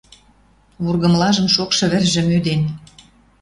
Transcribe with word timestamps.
Вургымлажым 0.83 1.47
шокшы 1.55 1.85
вӹржӹ 1.91 2.21
мӱден... 2.29 2.61